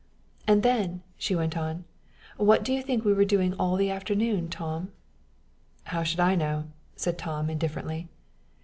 "And 0.47 0.63
then," 0.63 1.03
she 1.15 1.35
went 1.35 1.55
on, 1.55 1.85
"what 2.37 2.63
do 2.63 2.73
you 2.73 2.81
think 2.81 3.05
we 3.05 3.13
were 3.13 3.23
doing 3.23 3.53
all 3.59 3.75
the 3.75 3.91
afternoon, 3.91 4.49
Tom?" 4.49 4.89
"How 5.83 6.01
should 6.01 6.19
I 6.19 6.33
know?" 6.33 6.63
said 6.95 7.19
Tom, 7.19 7.51
indifferently. 7.51 8.07